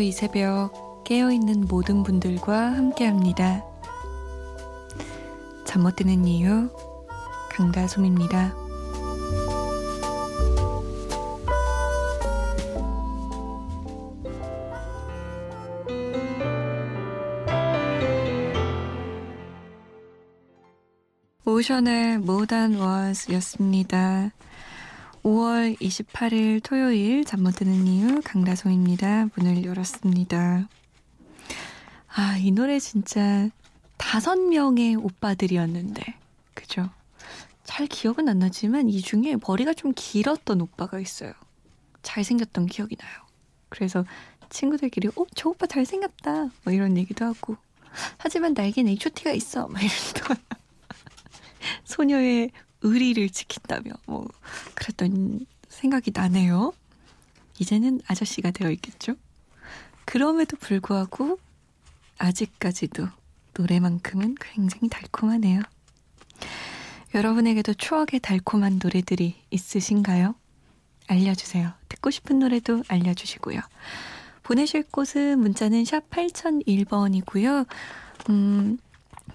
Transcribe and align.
이 0.00 0.12
새벽 0.12 1.04
깨어있는 1.04 1.66
모든 1.68 2.02
분들과 2.02 2.72
함께 2.72 3.06
합니다. 3.06 3.64
잠 5.66 5.82
못 5.82 5.96
드는 5.96 6.24
이유, 6.26 6.68
강다솜입니다. 7.50 8.54
오션의 21.44 22.18
모던 22.18 22.76
워스였습니다. 22.76 24.30
5월 25.22 25.78
28일 25.78 26.62
토요일 26.62 27.24
잠 27.24 27.40
못 27.42 27.54
드는 27.56 27.86
이유 27.86 28.20
강다솜입니다. 28.22 29.28
문을 29.34 29.64
열었습니다. 29.64 30.68
아, 32.08 32.36
이 32.38 32.50
노래 32.50 32.78
진짜 32.78 33.48
다섯 33.96 34.36
명의 34.38 34.96
오빠들이었는데, 34.96 36.14
그죠? 36.54 36.88
잘 37.64 37.86
기억은 37.86 38.28
안 38.28 38.38
나지만 38.38 38.88
이 38.88 39.00
중에 39.00 39.36
머리가 39.46 39.74
좀 39.74 39.92
길었던 39.94 40.60
오빠가 40.60 40.98
있어요. 40.98 41.32
잘생겼던 42.02 42.66
기억이 42.66 42.96
나요. 42.96 43.12
그래서 43.68 44.04
친구들끼리, 44.48 45.08
어, 45.08 45.26
저 45.34 45.50
오빠 45.50 45.66
잘생겼다. 45.66 46.48
뭐 46.64 46.72
이런 46.72 46.96
얘기도 46.96 47.24
하고. 47.26 47.56
하지만 48.18 48.54
나에겐 48.54 48.88
H.O.T가 48.88 49.32
있어. 49.32 49.68
막 49.68 49.82
이러던. 49.82 50.36
소녀의 51.84 52.50
의리를 52.82 53.28
지킨다며 53.30 53.92
뭐 54.06 54.26
그랬던 54.74 55.46
생각이 55.68 56.12
나네요. 56.14 56.72
이제는 57.58 58.00
아저씨가 58.06 58.50
되어 58.50 58.70
있겠죠? 58.70 59.14
그럼에도 60.04 60.56
불구하고 60.56 61.38
아직까지도 62.18 63.08
노래만큼은 63.56 64.36
굉장히 64.40 64.88
달콤하네요. 64.88 65.60
여러분에게도 67.14 67.74
추억의 67.74 68.20
달콤한 68.20 68.78
노래들이 68.82 69.36
있으신가요? 69.50 70.34
알려주세요. 71.08 71.72
듣고 71.88 72.10
싶은 72.10 72.38
노래도 72.38 72.82
알려주시고요. 72.88 73.60
보내실 74.42 74.84
곳은 74.84 75.40
문자는 75.40 75.84
샵 75.84 76.08
8001번이고요. 76.10 77.66
음, 78.30 78.78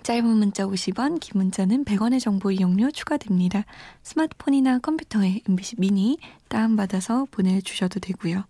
짧은 0.06 0.24
문자 0.24 0.68
50원, 0.68 1.20
긴 1.20 1.32
문자는 1.34 1.84
100원의 1.84 2.20
정보 2.20 2.52
이용료 2.52 2.92
추가됩니다. 2.92 3.66
스마트폰이나 4.04 4.78
컴퓨터에 4.78 5.42
MBC 5.50 5.78
미니 5.80 6.20
다운받아서 6.48 7.26
보내주셔도 7.32 8.00
되고요. 8.00 8.44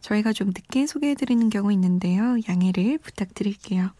저희가 0.00 0.32
좀 0.32 0.48
늦게 0.48 0.88
소개해드리는 0.88 1.50
경우 1.50 1.72
있는데요. 1.72 2.34
양해를 2.48 2.98
부탁드릴게요. 2.98 3.90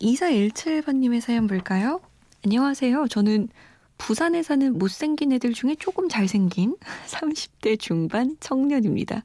2417번님의 0.00 1.20
사연 1.20 1.46
볼까요? 1.46 2.00
안녕하세요. 2.44 3.06
저는 3.06 3.50
부산에 3.96 4.42
사는 4.42 4.76
못생긴 4.76 5.30
애들 5.30 5.52
중에 5.52 5.76
조금 5.78 6.08
잘생긴 6.08 6.74
30대 7.06 7.78
중반 7.78 8.36
청년입니다. 8.40 9.22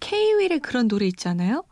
K-윌의 0.00 0.60
그런 0.60 0.86
노래 0.86 1.06
있잖아요. 1.06 1.64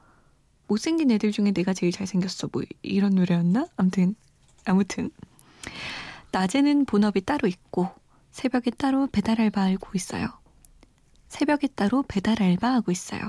못생긴 0.66 1.10
애들 1.10 1.32
중에 1.32 1.52
내가 1.52 1.72
제일 1.72 1.92
잘생겼어. 1.92 2.48
뭐 2.52 2.62
이런 2.82 3.14
노래였나? 3.14 3.66
아무튼 3.76 4.14
아무튼 4.64 5.10
낮에는 6.32 6.84
본업이 6.84 7.20
따로 7.20 7.48
있고 7.48 7.88
새벽에 8.30 8.70
따로 8.70 9.06
배달 9.06 9.40
알바하고 9.40 9.90
있어요. 9.94 10.28
새벽에 11.28 11.66
따로 11.68 12.04
배달 12.06 12.42
알바하고 12.42 12.92
있어요. 12.92 13.20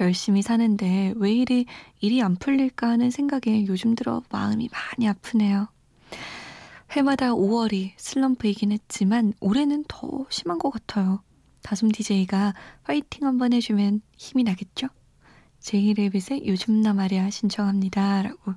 열심히 0.00 0.42
사는데 0.42 1.14
왜 1.16 1.32
이리 1.32 1.66
일이 2.00 2.22
안 2.22 2.36
풀릴까 2.36 2.88
하는 2.88 3.10
생각에 3.10 3.66
요즘 3.66 3.94
들어 3.94 4.22
마음이 4.30 4.68
많이 4.70 5.08
아프네요. 5.08 5.68
해마다 6.92 7.32
5월이 7.32 7.92
슬럼프이긴 7.96 8.70
했지만 8.72 9.32
올해는 9.40 9.84
더 9.88 10.26
심한 10.28 10.58
것 10.58 10.70
같아요. 10.70 11.22
다솜 11.62 11.90
DJ가 11.90 12.54
파이팅 12.84 13.26
한번 13.26 13.52
해주면 13.52 14.02
힘이 14.16 14.44
나겠죠? 14.44 14.88
제이레빗의 15.62 16.46
요즘 16.46 16.80
나 16.82 16.92
말이야 16.92 17.30
신청합니다. 17.30 18.22
라고 18.22 18.54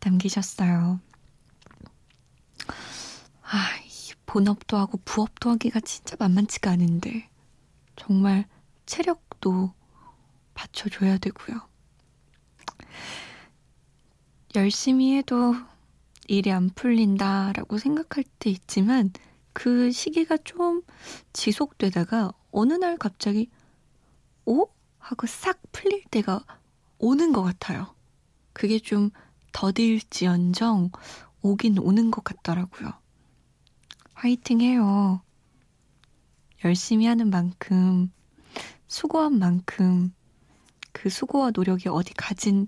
남기셨어요. 0.00 1.00
아, 3.42 3.68
본업도 4.26 4.76
하고 4.76 4.98
부업도 5.04 5.50
하기가 5.50 5.80
진짜 5.80 6.16
만만치가 6.18 6.70
않은데 6.70 7.28
정말 7.96 8.46
체력도 8.84 9.72
받쳐줘야 10.54 11.18
되고요. 11.18 11.60
열심히 14.54 15.16
해도 15.16 15.54
일이 16.26 16.50
안 16.50 16.68
풀린다라고 16.70 17.78
생각할 17.78 18.24
때 18.38 18.50
있지만 18.50 19.12
그 19.52 19.92
시기가 19.92 20.36
좀 20.38 20.82
지속되다가 21.32 22.32
어느 22.50 22.74
날 22.74 22.98
갑자기 22.98 23.48
오? 24.44 24.68
어? 25.08 25.10
하고 25.10 25.26
싹 25.26 25.60
풀릴 25.72 26.04
때가 26.10 26.44
오는 26.98 27.32
것 27.32 27.42
같아요. 27.42 27.94
그게 28.52 28.78
좀 28.78 29.10
더딜지언정 29.52 30.90
오긴 31.40 31.78
오는 31.78 32.10
것 32.10 32.22
같더라고요. 32.24 32.92
화이팅 34.12 34.60
해요. 34.60 35.22
열심히 36.64 37.06
하는 37.06 37.30
만큼, 37.30 38.12
수고한 38.86 39.38
만큼 39.38 40.12
그 40.92 41.08
수고와 41.08 41.52
노력이 41.54 41.88
어디 41.88 42.12
가진 42.14 42.66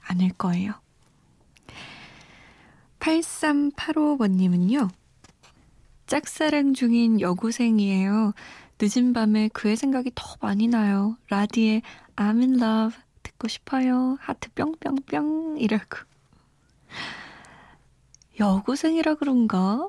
않을 0.00 0.30
거예요. 0.30 0.72
8385번님은요, 2.98 4.90
짝사랑 6.06 6.74
중인 6.74 7.20
여고생이에요. 7.20 8.32
늦은 8.80 9.12
밤에 9.12 9.48
그의 9.48 9.76
생각이 9.76 10.12
더 10.14 10.36
많이 10.40 10.68
나요. 10.68 11.16
라디의 11.28 11.82
I'm 12.16 12.40
in 12.40 12.62
love 12.62 12.98
듣고 13.22 13.48
싶어요. 13.48 14.16
하트 14.20 14.50
뿅뿅뿅 14.52 15.58
이러고. 15.58 15.98
여고생이라 18.38 19.14
그런가? 19.14 19.88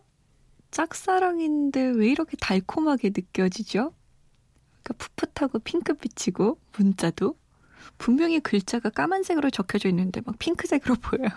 짝사랑인데 0.72 1.92
왜 1.96 2.10
이렇게 2.10 2.38
달콤하게 2.38 3.10
느껴지죠? 3.10 3.94
그러니까 4.84 4.94
풋풋하고 4.98 5.60
핑크빛이고 5.60 6.58
문자도 6.78 7.38
분명히 7.98 8.40
글자가 8.40 8.90
까만색으로 8.90 9.50
적혀져 9.50 9.90
있는데 9.90 10.22
막 10.26 10.38
핑크색으로 10.40 10.96
보여요. 11.02 11.30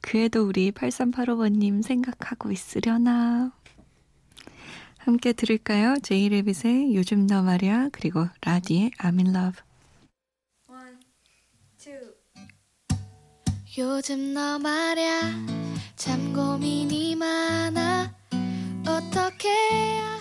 그래도 0.00 0.46
우리 0.46 0.70
8385번님 0.70 1.82
생각하고 1.82 2.52
있으려나? 2.52 3.52
함께 5.04 5.34
들을까요? 5.34 5.96
제이레빗의 6.02 6.94
요즘 6.94 7.26
너 7.26 7.42
말이야 7.42 7.90
그리고 7.92 8.26
라디의 8.40 8.92
I'm 8.98 9.18
in 9.18 9.36
love. 9.36 9.60
요즘 13.76 14.32
너 14.34 14.56
말야 14.58 15.20
참 15.96 16.32
고민이 16.32 17.16
많아 17.16 18.14
어떻게 18.86 19.48
해야 19.48 20.13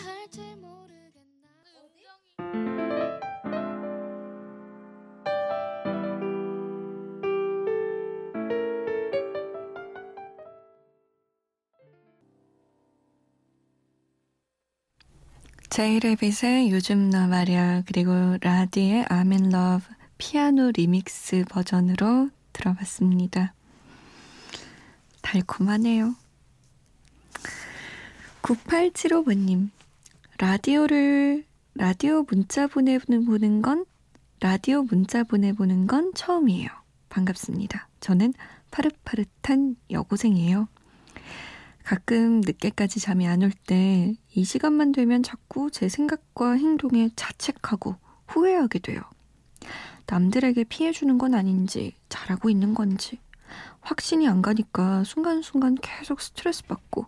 제이레빗의 15.73 16.69
요즘 16.69 17.09
나 17.09 17.25
말야 17.25 17.81
그리고 17.87 18.37
라디의 18.41 19.05
I'm 19.05 19.31
in 19.31 19.51
love 19.51 19.83
피아노 20.19 20.69
리믹스 20.69 21.45
버전으로 21.49 22.29
들어봤습니다. 22.53 23.55
달콤하네요. 25.23 26.13
9875번님 28.43 29.71
라디오를 30.37 31.43
라디오 31.73 32.21
문자 32.21 32.67
보내보는 32.67 33.63
건 33.63 33.85
라디오 34.41 34.83
문자 34.83 35.23
보내보는 35.23 35.87
건 35.87 36.13
처음이에요. 36.13 36.69
반갑습니다. 37.09 37.87
저는 37.99 38.35
파릇파릇한 38.69 39.77
여고생이에요. 39.89 40.67
가끔 41.83 42.41
늦게까지 42.41 42.99
잠이 42.99 43.27
안 43.27 43.41
올 43.43 43.51
때 43.67 44.15
이 44.35 44.43
시간만 44.45 44.91
되면 44.93 45.21
자꾸 45.21 45.69
제 45.69 45.89
생각과 45.89 46.53
행동에 46.53 47.09
자책하고 47.15 47.95
후회하게 48.27 48.79
돼요. 48.79 49.01
남들에게 50.07 50.63
피해주는 50.65 51.17
건 51.17 51.33
아닌지 51.35 51.95
잘하고 52.09 52.49
있는 52.49 52.73
건지 52.73 53.19
확신이 53.81 54.27
안 54.27 54.41
가니까 54.41 55.03
순간순간 55.03 55.75
계속 55.75 56.19
스트레스 56.21 56.63
받고 56.63 57.05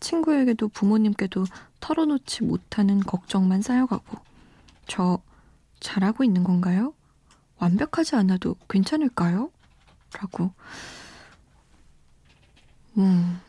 친구에게도 0.00 0.68
부모님께도 0.68 1.44
털어놓지 1.80 2.44
못하는 2.44 3.00
걱정만 3.00 3.62
쌓여가고 3.62 4.18
저 4.86 5.18
잘하고 5.80 6.24
있는 6.24 6.44
건가요? 6.44 6.92
완벽하지 7.58 8.16
않아도 8.16 8.56
괜찮을까요? 8.68 9.50
라고. 10.18 10.50
음, 12.98 13.40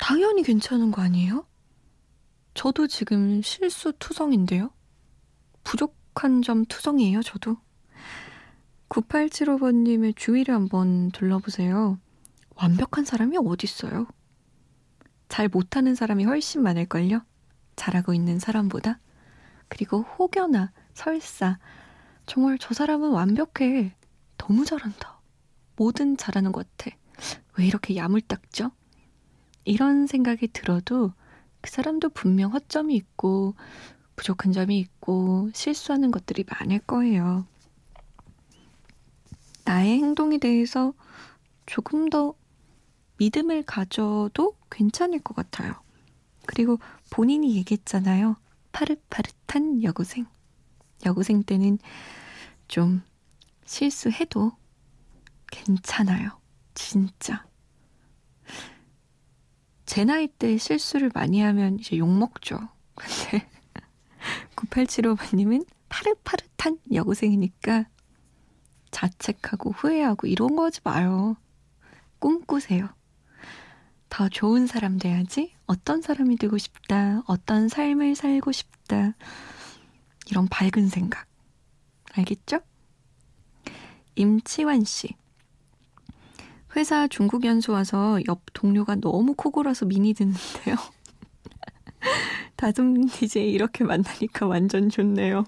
당연히 0.00 0.42
괜찮은 0.42 0.90
거 0.90 1.02
아니에요? 1.02 1.46
저도 2.54 2.88
지금 2.88 3.40
실수 3.42 3.92
투성인데요. 3.98 4.70
부족한 5.62 6.42
점 6.42 6.64
투성이에요, 6.64 7.22
저도. 7.22 7.58
9875번님의 8.88 10.16
주위를 10.16 10.54
한번 10.54 11.10
둘러보세요. 11.12 11.98
완벽한 12.56 13.04
사람이 13.04 13.36
어딨어요? 13.38 14.06
잘 15.28 15.48
못하는 15.48 15.94
사람이 15.94 16.24
훨씬 16.24 16.62
많을걸요? 16.62 17.22
잘하고 17.76 18.12
있는 18.12 18.40
사람보다? 18.40 18.98
그리고 19.68 20.02
혹여나, 20.18 20.72
설사, 20.92 21.58
정말 22.26 22.58
저 22.58 22.74
사람은 22.74 23.10
완벽해. 23.10 23.94
너무 24.38 24.64
잘한다. 24.64 25.20
뭐든 25.76 26.16
잘하는 26.16 26.50
것 26.50 26.66
같아. 26.76 26.96
왜 27.56 27.66
이렇게 27.66 27.94
야물딱죠? 27.96 28.72
이런 29.64 30.06
생각이 30.06 30.48
들어도 30.48 31.12
그 31.60 31.70
사람도 31.70 32.10
분명 32.10 32.52
허점이 32.52 32.94
있고 32.96 33.54
부족한 34.16 34.52
점이 34.52 34.78
있고 34.78 35.50
실수하는 35.54 36.10
것들이 36.10 36.44
많을 36.48 36.78
거예요. 36.80 37.46
나의 39.64 39.98
행동에 39.98 40.38
대해서 40.38 40.92
조금 41.66 42.08
더 42.10 42.34
믿음을 43.18 43.62
가져도 43.62 44.56
괜찮을 44.70 45.20
것 45.20 45.34
같아요. 45.34 45.74
그리고 46.46 46.78
본인이 47.10 47.54
얘기했잖아요. 47.56 48.36
파릇파릇한 48.72 49.82
여고생. 49.82 50.26
여고생 51.06 51.42
때는 51.42 51.78
좀 52.66 53.02
실수해도 53.64 54.52
괜찮아요. 55.50 56.30
진짜. 56.74 57.49
제 59.90 60.04
나이 60.04 60.28
때 60.28 60.56
실수를 60.56 61.10
많이 61.12 61.40
하면 61.40 61.80
이제 61.80 61.98
욕먹죠. 61.98 62.60
근데 62.94 63.44
9875번님은 64.54 65.66
파릇파릇한 65.88 66.78
여고생이니까 66.94 67.86
자책하고 68.92 69.72
후회하고 69.72 70.28
이런 70.28 70.54
거 70.54 70.66
하지 70.66 70.78
마요. 70.84 71.36
꿈꾸세요. 72.20 72.88
더 74.08 74.28
좋은 74.28 74.68
사람 74.68 74.96
돼야지. 74.96 75.56
어떤 75.66 76.02
사람이 76.02 76.36
되고 76.36 76.56
싶다. 76.56 77.24
어떤 77.26 77.66
삶을 77.66 78.14
살고 78.14 78.52
싶다. 78.52 79.16
이런 80.30 80.46
밝은 80.46 80.86
생각. 80.88 81.26
알겠죠? 82.12 82.60
임치환 84.14 84.84
씨. 84.84 85.16
회사 86.76 87.08
중국 87.08 87.44
연수 87.44 87.72
와서 87.72 88.18
옆 88.28 88.42
동료가 88.52 88.96
너무 88.96 89.34
코골아서 89.34 89.86
미니 89.86 90.14
듣는데요. 90.14 90.76
다솜 92.56 93.06
DJ 93.08 93.52
이렇게 93.52 93.84
만나니까 93.84 94.46
완전 94.46 94.88
좋네요. 94.88 95.44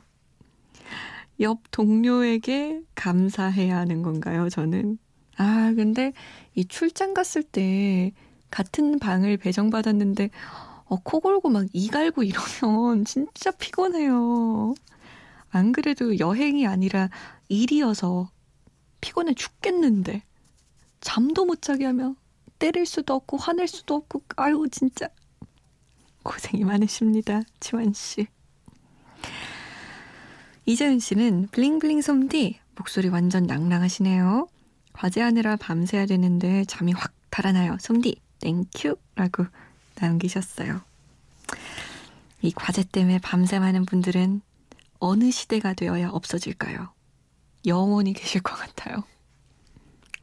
옆 1.41 1.71
동료에게 1.71 2.83
감사해야 2.95 3.77
하는 3.77 4.03
건가요, 4.03 4.49
저는? 4.49 4.99
아, 5.39 5.73
근데 5.77 6.13
이 6.55 6.65
출장 6.67 7.15
갔을 7.15 7.43
때 7.43 8.13
같은 8.51 8.99
방을 8.99 9.39
배정받았는데, 9.39 10.31
어, 10.87 10.97
코 11.03 11.21
골고 11.21 11.49
막 11.51 11.67
이 11.73 11.89
갈고 11.89 12.23
이러면 12.23 13.05
진짜 13.07 13.51
피곤해요. 13.53 14.75
안 15.51 15.73
그래도 15.73 16.19
여행이 16.19 16.67
아니라 16.67 17.11
일이어서 17.49 18.31
피곤해 19.01 19.35
죽겠는데. 19.35 20.23
잠도 21.03 21.45
못 21.45 21.61
자게 21.61 21.85
하며 21.85 22.15
때릴 22.59 22.87
수도 22.87 23.15
없고 23.15 23.37
화낼 23.37 23.69
수도 23.69 23.97
없고 23.97 24.23
아유 24.37 24.67
진짜 24.71 25.09
고생이 26.23 26.65
많으십니다. 26.65 27.43
지환 27.59 27.93
씨. 27.93 28.29
이재은 30.65 31.01
씨는 31.01 31.49
bling 31.51 31.76
bling 31.76 32.01
솜디 32.01 32.61
목소리 32.77 33.09
완전 33.09 33.45
낭랑하시네요. 33.45 34.47
과제하느라 34.93 35.57
밤새야 35.57 36.07
되는데 36.07 36.65
잠이 36.67 36.93
확 36.93 37.13
달아나요. 37.31 37.77
솜디 37.81 38.21
thank 38.39 38.75
you 38.75 38.97
라고 39.17 39.45
남기셨어요. 40.01 40.83
이 42.43 42.53
과제 42.53 42.85
때문에 42.85 43.19
밤샘하는 43.19 43.87
분들은 43.87 44.41
어느 45.01 45.31
시대가 45.33 45.75
되어야 45.75 46.11
없어질까요? 46.11 46.93
영원히 47.67 48.13
계실 48.13 48.41
것 48.41 48.55
같아요. 48.55 49.03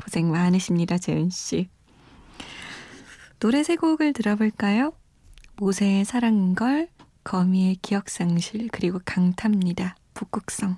고생 0.03 0.31
많으십니다, 0.31 0.97
재은 0.97 1.29
씨. 1.29 1.69
노래 3.39 3.63
세 3.63 3.75
곡을 3.75 4.13
들어볼까요? 4.13 4.93
모세의 5.57 6.05
사랑걸, 6.05 6.89
거미의 7.23 7.75
기억상실, 7.81 8.69
그리고 8.71 8.99
강타입니다. 9.05 9.95
북극성. 10.13 10.77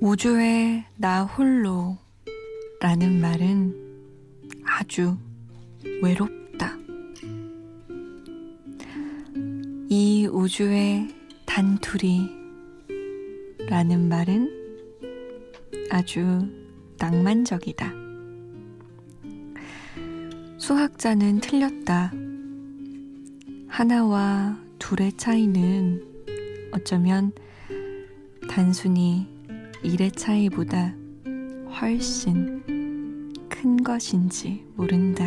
우주의 0.00 0.84
나 0.96 1.24
홀로 1.24 1.98
라는 2.80 3.20
말은 3.20 3.74
아주 4.64 5.16
외롭다. 6.00 6.76
이 9.88 10.28
우주의 10.30 11.08
단둘이 11.46 12.30
라는 13.68 14.08
말은 14.08 14.48
아주 15.90 16.46
낭만적이다. 16.98 17.92
수학자는 20.58 21.40
틀렸다. 21.40 22.12
하나와 23.66 24.56
둘의 24.78 25.14
차이는 25.16 26.04
어쩌면 26.70 27.32
단순히 28.48 29.37
일의 29.82 30.10
차이보다 30.12 30.94
훨씬 31.80 32.62
큰 33.48 33.76
것인지 33.82 34.64
모른다. 34.74 35.24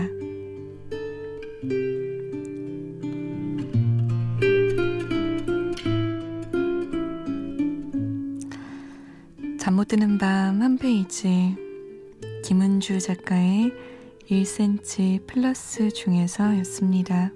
잠 9.60 9.76
못 9.76 9.88
드는 9.88 10.18
밤 10.18 10.62
한 10.62 10.78
페이지 10.78 11.56
김은주 12.44 13.00
작가의 13.00 13.72
1cm 14.30 15.26
플러스 15.28 15.90
중에서였습니다. 15.92 17.32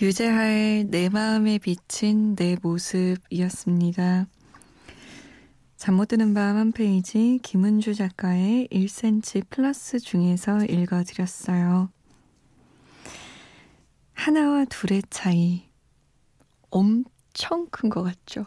유재하의 0.00 0.84
내 0.84 1.08
마음에 1.08 1.58
비친 1.58 2.36
내 2.36 2.56
모습이었습니다. 2.62 4.26
잠 5.78 5.94
못 5.96 6.08
드는 6.08 6.34
밤 6.34 6.56
한 6.56 6.72
페이지 6.72 7.38
김은주 7.42 7.94
작가의 7.94 8.68
1cm 8.70 9.48
플러스 9.48 9.98
중에서 9.98 10.64
읽어드렸어요. 10.64 11.90
하나와 14.14 14.64
둘의 14.66 15.02
차이 15.10 15.68
엄청 16.70 17.68
큰 17.70 17.88
것 17.90 18.02
같죠? 18.02 18.46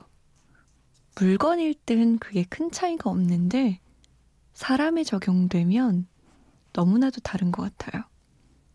물건일 1.16 1.74
땐 1.86 2.18
그게 2.20 2.44
큰 2.44 2.72
차이가 2.72 3.10
없는데 3.10 3.80
사람에 4.54 5.04
적용되면 5.04 6.08
너무나도 6.74 7.22
다른 7.22 7.52
것 7.52 7.64
같아요. 7.78 8.04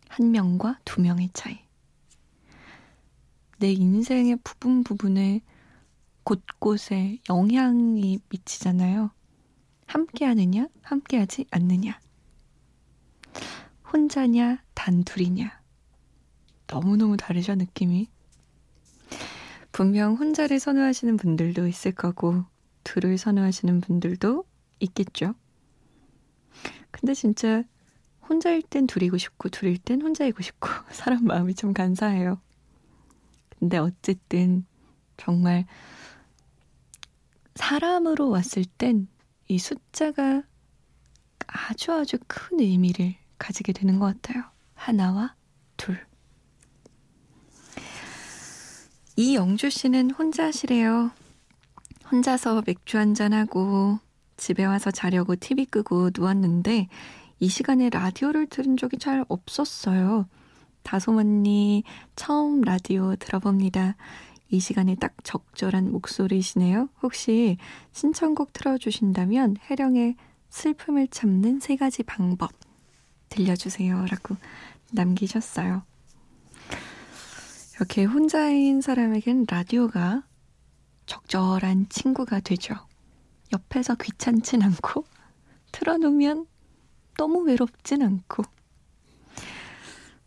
한 0.08 0.30
명과 0.30 0.78
두 0.84 1.00
명의 1.00 1.30
차이. 1.32 1.63
내 3.64 3.72
인생의 3.72 4.40
부분 4.44 4.84
부분에 4.84 5.40
곳곳에 6.22 7.16
영향이 7.30 8.20
미치잖아요. 8.28 9.10
함께 9.86 10.26
하느냐, 10.26 10.68
함께 10.82 11.16
하지 11.16 11.46
않느냐. 11.50 11.98
혼자냐, 13.90 14.62
단둘이냐. 14.74 15.62
너무너무 16.66 17.16
다르죠, 17.16 17.54
느낌이. 17.54 18.10
분명 19.72 20.16
혼자를 20.16 20.60
선호하시는 20.60 21.16
분들도 21.16 21.66
있을 21.66 21.92
거고, 21.92 22.44
둘을 22.82 23.16
선호하시는 23.16 23.80
분들도 23.80 24.44
있겠죠. 24.80 25.34
근데 26.90 27.14
진짜 27.14 27.62
혼자일 28.28 28.60
땐 28.60 28.86
둘이고 28.86 29.16
싶고, 29.16 29.48
둘일 29.48 29.78
땐 29.78 30.02
혼자이고 30.02 30.42
싶고, 30.42 30.68
사람 30.92 31.24
마음이 31.24 31.54
좀 31.54 31.72
간사해요. 31.72 32.42
근데 33.64 33.78
어쨌든 33.78 34.66
정말 35.16 35.64
사람으로 37.54 38.28
왔을 38.28 38.64
땐 38.64 39.08
이 39.48 39.58
숫자가 39.58 40.42
아주 41.46 41.92
아주 41.92 42.16
큰 42.26 42.60
의미를 42.60 43.14
가지게 43.38 43.72
되는 43.72 43.98
것 43.98 44.06
같아요. 44.20 44.44
하나와 44.74 45.34
둘. 45.76 45.98
이영주 49.16 49.70
씨는 49.70 50.10
혼자 50.12 50.50
시래요. 50.50 51.10
혼자서 52.10 52.62
맥주 52.66 52.98
한잔하고 52.98 53.98
집에 54.36 54.64
와서 54.64 54.90
자려고 54.90 55.36
TV 55.36 55.66
끄고 55.66 56.10
누웠는데 56.16 56.88
이 57.38 57.48
시간에 57.48 57.90
라디오를 57.90 58.46
들은 58.46 58.76
적이 58.76 58.98
잘 58.98 59.24
없었어요. 59.28 60.26
다솜 60.84 61.18
언니 61.18 61.82
처음 62.14 62.60
라디오 62.60 63.16
들어봅니다. 63.16 63.96
이 64.50 64.60
시간에 64.60 64.94
딱 64.94 65.12
적절한 65.24 65.90
목소리시네요. 65.90 66.88
혹시 67.02 67.56
신청곡 67.92 68.52
틀어주신다면 68.52 69.56
해령의 69.68 70.14
슬픔을 70.50 71.08
참는 71.08 71.58
세 71.58 71.74
가지 71.74 72.04
방법 72.04 72.52
들려주세요. 73.30 74.06
라고 74.06 74.36
남기셨어요. 74.92 75.82
이렇게 77.74 78.04
혼자인 78.04 78.80
사람에겐 78.80 79.46
라디오가 79.48 80.22
적절한 81.06 81.88
친구가 81.88 82.40
되죠. 82.40 82.76
옆에서 83.52 83.96
귀찮진 83.96 84.62
않고 84.62 85.04
틀어놓으면 85.72 86.46
너무 87.18 87.40
외롭진 87.40 88.02
않고 88.02 88.44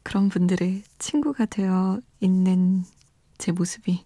그런 0.08 0.30
분들의 0.30 0.84
친구가 1.00 1.48
되어 1.48 2.00
있는 2.22 2.86
제 3.38 3.52
모습이 3.52 4.06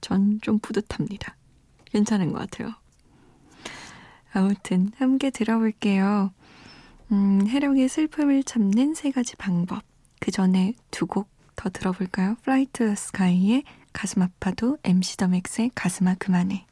전 0.00 0.38
좀 0.40 0.60
뿌듯합니다. 0.60 1.36
괜찮은 1.86 2.30
것 2.32 2.38
같아요. 2.38 2.72
아무튼 4.32 4.92
함께 4.98 5.30
들어볼게요. 5.30 6.32
음, 7.10 7.44
해령의 7.48 7.88
슬픔을 7.88 8.44
참는 8.44 8.94
세 8.94 9.10
가지 9.10 9.34
방법. 9.34 9.82
그 10.20 10.30
전에 10.30 10.74
두 10.92 11.06
곡 11.08 11.28
더 11.56 11.70
들어볼까요? 11.70 12.36
To 12.44 12.86
the 12.86 12.92
Sky의 12.92 13.64
가슴 13.92 14.22
아파도 14.22 14.78
MC 14.84 15.16
더 15.16 15.26
맥스의 15.26 15.72
가슴아 15.74 16.14
그만해. 16.20 16.66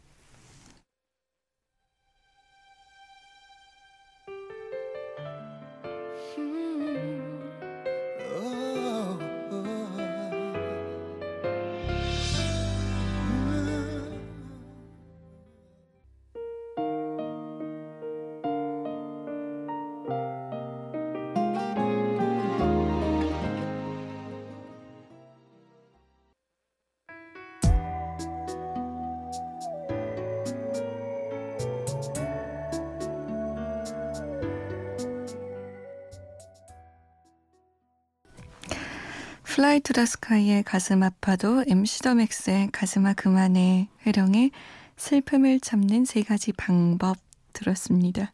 플라이 39.61 39.81
투 39.81 39.93
더 39.93 40.07
스카이의 40.07 40.62
가슴 40.62 41.02
아파도 41.02 41.62
MC 41.69 41.99
더 41.99 42.14
맥스의 42.14 42.71
가슴아 42.73 43.12
그만해 43.12 43.90
혜령의 44.07 44.52
슬픔을 44.97 45.61
참는 45.61 46.07
세 46.07 46.23
가지 46.23 46.55
방법 46.55 47.19
들었습니다. 47.52 48.33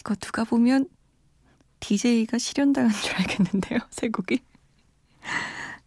이거 0.00 0.16
누가 0.16 0.42
보면 0.42 0.88
DJ가 1.78 2.38
실연당한 2.38 2.90
줄 2.90 3.14
알겠는데요, 3.14 3.78
세 3.90 4.08
곡이. 4.08 4.40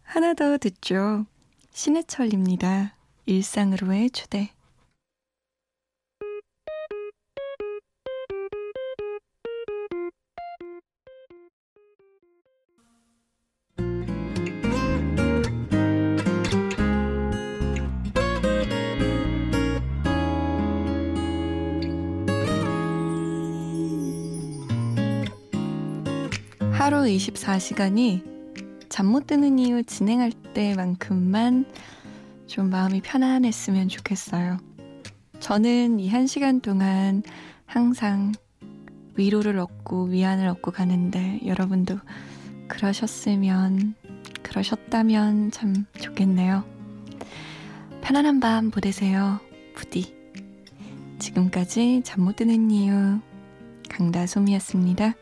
하나 0.02 0.32
더 0.32 0.56
듣죠. 0.56 1.26
신해철입니다. 1.72 2.94
일상으로의 3.26 4.08
초대. 4.08 4.55
하루 26.86 26.98
24시간이 26.98 28.22
잠 28.88 29.06
못 29.06 29.26
드는 29.26 29.58
이유 29.58 29.82
진행할 29.82 30.30
때만큼만 30.30 31.64
좀 32.46 32.70
마음이 32.70 33.00
편안했으면 33.00 33.88
좋겠어요. 33.88 34.58
저는 35.40 35.98
이 35.98 36.08
한 36.08 36.28
시간 36.28 36.60
동안 36.60 37.24
항상 37.64 38.30
위로를 39.16 39.58
얻고 39.58 40.04
위안을 40.04 40.46
얻고 40.46 40.70
가는데 40.70 41.40
여러분도 41.44 41.98
그러셨으면, 42.68 43.96
그러셨다면 44.44 45.50
참 45.50 45.86
좋겠네요. 46.00 46.62
편안한 48.00 48.38
밤 48.38 48.70
보내세요. 48.70 49.40
부디. 49.74 50.14
지금까지 51.18 52.02
잠 52.04 52.22
못 52.22 52.36
드는 52.36 52.70
이유 52.70 53.18
강다솜이었습니다. 53.88 55.14